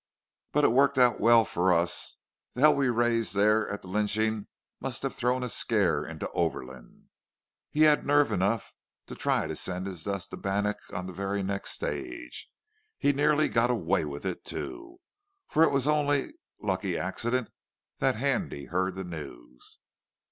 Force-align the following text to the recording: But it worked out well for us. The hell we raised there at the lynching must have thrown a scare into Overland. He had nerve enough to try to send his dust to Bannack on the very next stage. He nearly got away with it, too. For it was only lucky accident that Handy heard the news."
But 0.51 0.63
it 0.63 0.69
worked 0.71 0.97
out 0.97 1.19
well 1.19 1.45
for 1.45 1.71
us. 1.71 2.15
The 2.53 2.61
hell 2.61 2.73
we 2.73 2.89
raised 2.89 3.35
there 3.35 3.69
at 3.69 3.83
the 3.83 3.87
lynching 3.87 4.47
must 4.79 5.03
have 5.03 5.13
thrown 5.13 5.43
a 5.43 5.47
scare 5.47 6.03
into 6.07 6.27
Overland. 6.31 7.09
He 7.69 7.81
had 7.81 8.03
nerve 8.03 8.31
enough 8.31 8.73
to 9.05 9.13
try 9.13 9.45
to 9.45 9.55
send 9.55 9.85
his 9.85 10.05
dust 10.05 10.31
to 10.31 10.37
Bannack 10.37 10.77
on 10.91 11.05
the 11.05 11.13
very 11.13 11.43
next 11.43 11.73
stage. 11.73 12.49
He 12.97 13.13
nearly 13.13 13.47
got 13.47 13.69
away 13.69 14.03
with 14.03 14.25
it, 14.25 14.43
too. 14.43 14.97
For 15.47 15.61
it 15.63 15.69
was 15.71 15.85
only 15.85 16.33
lucky 16.59 16.97
accident 16.97 17.49
that 17.99 18.15
Handy 18.15 18.65
heard 18.65 18.95
the 18.95 19.03
news." 19.03 19.77